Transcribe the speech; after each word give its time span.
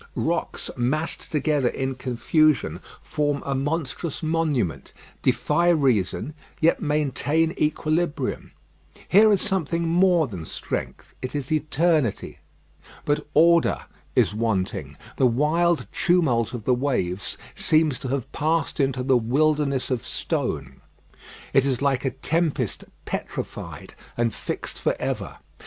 Rocks 0.15 0.71
massed 0.75 1.31
together 1.31 1.67
in 1.67 1.93
confusion 1.93 2.79
form 3.03 3.43
a 3.45 3.53
monstrous 3.53 4.23
monument, 4.23 4.93
defy 5.21 5.69
reason, 5.69 6.33
yet 6.59 6.81
maintain 6.81 7.53
equilibrium. 7.55 8.51
Here 9.07 9.31
is 9.31 9.43
something 9.43 9.87
more 9.87 10.25
than 10.25 10.47
strength; 10.47 11.13
it 11.21 11.35
is 11.35 11.51
eternity. 11.51 12.39
But 13.05 13.27
order 13.35 13.85
is 14.15 14.33
wanting. 14.33 14.97
The 15.17 15.27
wild 15.27 15.85
tumult 15.91 16.55
of 16.55 16.63
the 16.63 16.73
waves 16.73 17.37
seems 17.53 17.99
to 17.99 18.07
have 18.07 18.31
passed 18.31 18.79
into 18.79 19.03
the 19.03 19.17
wilderness 19.17 19.91
of 19.91 20.03
stone. 20.03 20.81
It 21.53 21.63
is 21.63 21.79
like 21.79 22.05
a 22.05 22.09
tempest 22.09 22.85
petrified 23.05 23.93
and 24.17 24.33
fixed 24.33 24.81
for 24.81 24.95
ever. 24.99 25.37